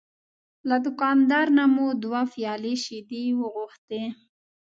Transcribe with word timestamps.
له 0.69 0.75
دوکاندار 0.85 1.47
نه 1.57 1.65
مو 1.73 1.87
دوه 2.03 2.21
پیالې 2.33 2.73
شیدې 2.85 3.23
وغوښتې. 3.39 4.03